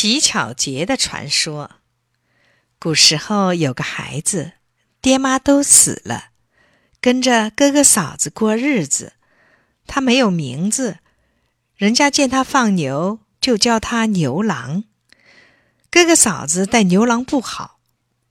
[0.00, 1.72] 乞巧节的传说。
[2.78, 4.52] 古时候有个孩子，
[5.00, 6.26] 爹妈都死了，
[7.00, 9.14] 跟着哥哥嫂子过日子。
[9.88, 10.98] 他没有名字，
[11.74, 14.84] 人家见他放牛，就叫他牛郎。
[15.90, 17.80] 哥哥嫂子待牛郎不好，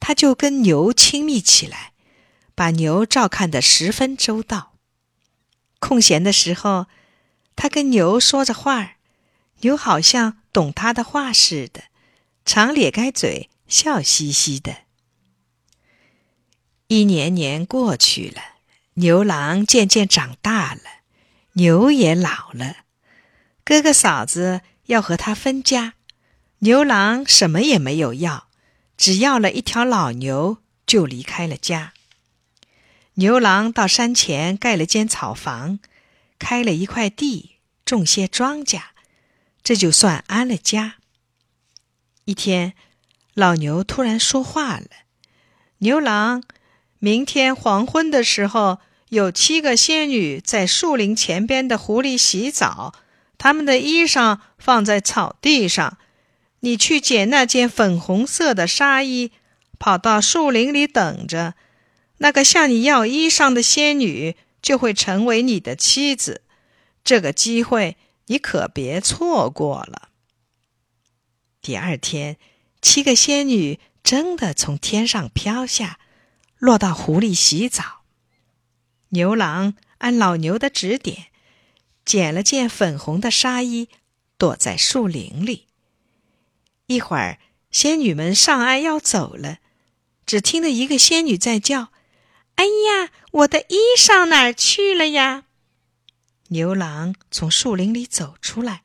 [0.00, 1.92] 他就跟牛亲密起来，
[2.54, 4.76] 把牛照看得十分周到。
[5.78, 6.86] 空闲的时候，
[7.54, 8.96] 他跟牛说着话儿。
[9.60, 11.84] 牛好像懂他的话似的，
[12.44, 14.78] 常咧开嘴笑嘻嘻的。
[16.88, 18.42] 一年年过去了，
[18.94, 20.80] 牛郎渐渐长大了，
[21.52, 22.78] 牛也老了。
[23.64, 25.94] 哥哥嫂子要和他分家，
[26.60, 28.48] 牛郎什么也没有要，
[28.96, 31.92] 只要了一条老牛就离开了家。
[33.14, 35.78] 牛郎到山前盖了间草房，
[36.38, 38.80] 开了一块地，种些庄稼。
[39.62, 40.96] 这就算安了家。
[42.24, 42.74] 一天，
[43.34, 44.86] 老牛突然说话了
[45.78, 46.42] ：“牛郎，
[46.98, 48.78] 明天黄昏的时候，
[49.10, 52.94] 有七个仙女在树林前边的湖里洗澡，
[53.38, 55.98] 她们的衣裳放在草地上。
[56.60, 59.32] 你去捡那件粉红色的纱衣，
[59.78, 61.54] 跑到树林里等着。
[62.18, 66.42] 那个向你要衣裳的仙女就会成为你的妻子。
[67.04, 67.96] 这个机会。”
[68.30, 70.10] 你可别错过了。
[71.60, 72.36] 第二天，
[72.80, 75.98] 七个仙女真的从天上飘下，
[76.56, 78.02] 落到湖里洗澡。
[79.08, 81.26] 牛郎按老牛的指点，
[82.04, 83.88] 捡了件粉红的纱衣，
[84.38, 85.66] 躲在树林里。
[86.86, 87.40] 一会儿，
[87.72, 89.58] 仙女们上岸要走了，
[90.24, 91.88] 只听得一个仙女在叫
[92.54, 95.46] ：“哎呀，我的衣裳哪儿去了呀？”
[96.52, 98.82] 牛郎从树林里走出来，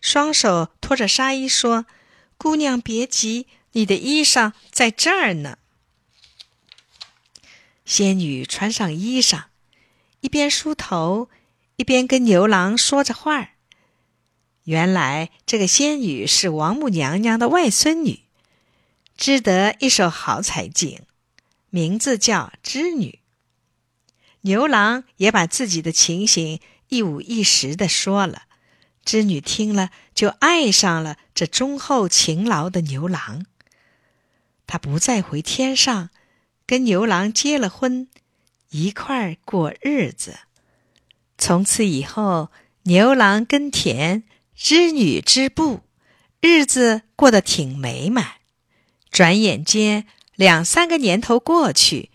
[0.00, 1.84] 双手托着纱衣，说
[2.38, 5.58] ：“姑娘别急，你的衣裳在这儿呢。”
[7.84, 9.44] 仙女穿上衣裳，
[10.20, 11.28] 一边梳头，
[11.76, 13.50] 一边跟牛郎说着话儿。
[14.64, 18.20] 原来这个仙女是王母娘娘的外孙女，
[19.14, 21.00] 织得一手好彩锦，
[21.68, 23.18] 名字叫织女。
[24.42, 26.60] 牛郎也把自己的情形。
[26.88, 28.42] 一五一十的说了，
[29.04, 33.46] 织女听了就爱上了这忠厚勤劳的牛郎。
[34.66, 36.10] 她不再回天上，
[36.66, 38.08] 跟牛郎结了婚，
[38.70, 40.40] 一块儿过日子。
[41.36, 42.50] 从此以后，
[42.82, 44.24] 牛郎耕田，
[44.54, 45.80] 织女织布，
[46.40, 48.38] 日子过得挺美满。
[49.10, 52.10] 转眼间，两三个年头过去，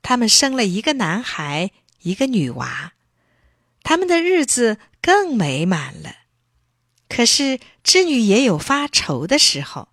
[0.00, 1.70] 他们生了一个男孩，
[2.02, 2.92] 一个女娃。
[3.88, 6.14] 他们的日子更美满了，
[7.08, 9.88] 可是织女也有发愁的时候，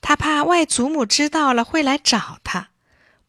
[0.00, 2.70] 她怕外祖母知道了会来找她。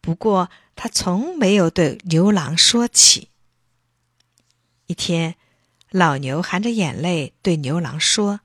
[0.02, 3.30] 不过她从没有对牛郎说起。
[4.88, 5.36] 一天，
[5.92, 8.40] 老牛含着眼泪对牛郎说：“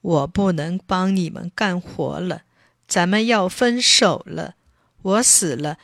[0.00, 2.44] 我不能帮你们干活了，
[2.88, 4.54] 咱们要分手了。
[5.02, 5.76] 我死了，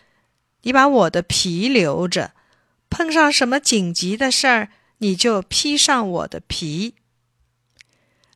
[0.62, 2.32] 你把我的皮留着。”
[2.90, 6.94] 碰上什么紧急的事儿，你就披上我的皮。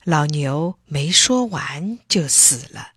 [0.04, 2.92] 老牛没说完就死了，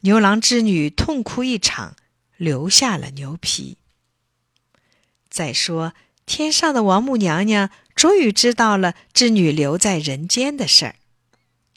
[0.00, 1.96] 牛郎织女痛哭一场，
[2.36, 3.78] 留下了牛皮。
[5.28, 5.94] 再说，
[6.24, 10.96] 天上的王母娘娘终于知道了织女留在人间的事儿，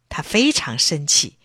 [0.08, 1.38] 她非常生气，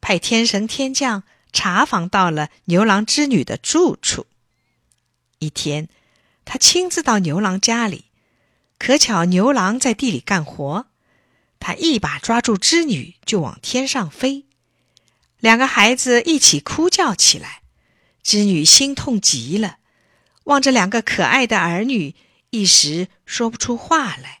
[0.00, 1.22] 派天神天将
[1.52, 4.26] 查访到了牛郎织女的住处。
[5.38, 5.88] 一天。
[6.44, 8.06] 他亲自到牛郎家里，
[8.78, 10.86] 可巧牛郎在地里干活，
[11.58, 14.46] 他一把抓住织女就往天上飞，
[15.38, 17.62] 两个孩子一起哭叫起来，
[18.22, 19.78] 织女心痛极了，
[20.44, 22.14] 望着两个可爱的儿女，
[22.50, 24.40] 一时说不出话来，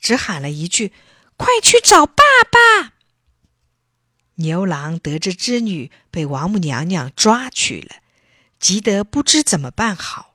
[0.00, 0.92] 只喊了一句
[1.36, 2.94] ：“快去找爸爸！”
[4.36, 7.96] 牛郎得知织女被王母娘娘抓去了，
[8.58, 10.33] 急得不知怎么办好。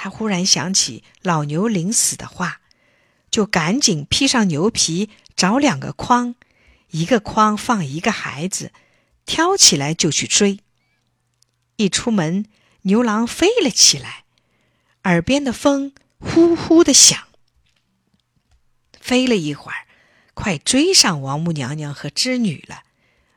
[0.00, 2.60] 他忽然想起老牛临死的话，
[3.32, 6.36] 就赶紧披上牛皮，找两个筐，
[6.90, 8.72] 一个筐放一个孩子，
[9.26, 10.60] 挑起来就去追。
[11.78, 12.46] 一出门，
[12.82, 14.22] 牛郎飞了起来，
[15.02, 17.26] 耳边的风呼呼的响。
[19.00, 19.88] 飞了一会儿，
[20.32, 22.84] 快追上王母娘娘和织女了，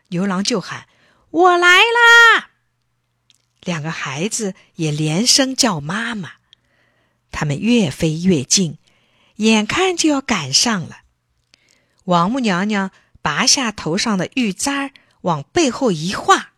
[0.10, 0.88] 牛郎就喊
[1.32, 2.52] ：“我来啦！”
[3.66, 6.34] 两个孩子也连声叫妈妈。
[7.32, 8.78] 他们越飞越近，
[9.38, 10.98] 眼看就要赶上了。
[12.06, 12.92] 王母娘娘
[13.22, 14.92] 拔下头上的玉簪儿，
[15.22, 16.54] 往背后一画，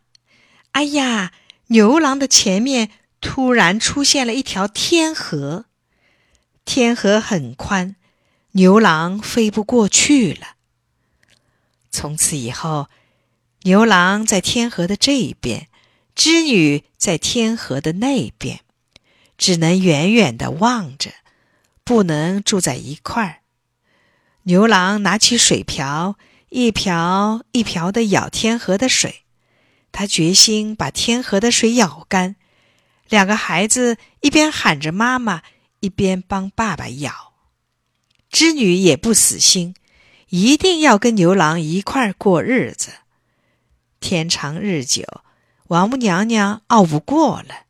[0.72, 1.34] 哎呀，
[1.68, 2.90] 牛郎的前面
[3.22, 5.66] 突然出现了一条天河，
[6.66, 7.96] 天河很宽，
[8.52, 10.56] 牛郎飞不过去了。
[11.92, 12.88] 从此以后，
[13.64, 15.68] 牛郎在天河的这一边，
[16.16, 18.62] 织女在天河的那边，
[19.44, 21.12] 只能远远的望着，
[21.84, 23.40] 不能住在一块儿。
[24.44, 26.16] 牛郎拿起水瓢。
[26.48, 29.26] 一瓢一瓢的舀天河的水，
[29.92, 32.38] 他决心把天河的水舀干。
[33.10, 35.42] 两个孩子一边喊着妈妈，
[35.82, 37.34] 一边帮爸爸舀。
[38.30, 39.76] 织女也不死心，
[40.30, 42.92] 一定要跟牛郎一块儿过日子。
[44.00, 45.04] 天长日久，
[45.68, 47.66] 王母娘娘拗不过了，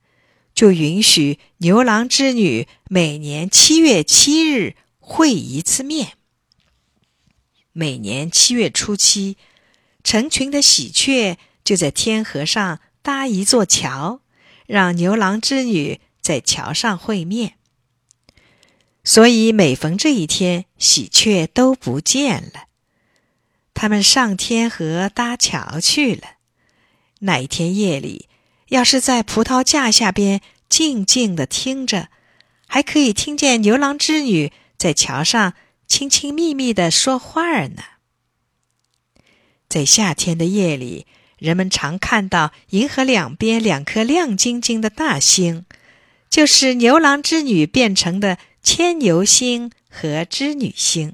[0.53, 6.13] 就允许牛郎织女每年七月七日会一次面。
[7.71, 9.37] 每年七月初七，
[10.03, 14.21] 成群的喜鹊就在天河上搭一座桥，
[14.67, 17.55] 让牛郎织女在桥上会面。
[19.03, 22.67] 所以每逢这一天，喜鹊都不见了，
[23.73, 26.35] 他们上天河搭桥去了。
[27.19, 28.29] 那一天夜里，
[28.73, 32.09] 要是在葡萄架下边静静的听着，
[32.67, 35.53] 还可以听见牛郎织女在桥上。
[35.85, 37.83] 亲亲密密的说话呢。
[39.69, 41.05] 在夏天的夜里，
[41.37, 45.65] 人们常看到银河两边两颗亮晶晶的大星，
[46.31, 51.13] 就是牛郎织女变成的牵牛星和织女星。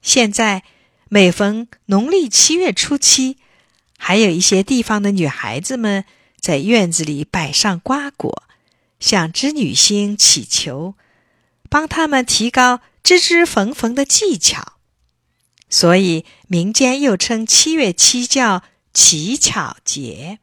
[0.00, 0.62] 现在
[1.10, 3.36] 每逢农历七月初七，
[3.98, 6.06] 还有一些地方的女孩子们
[6.46, 8.44] 在院子里摆上瓜果，
[9.00, 10.94] 向织女星祈求，
[11.68, 12.80] 帮他们提高。
[13.02, 14.74] 织织缝缝的技巧，
[15.68, 18.62] 所以民间又称七月七叫
[18.94, 20.38] 乞巧节。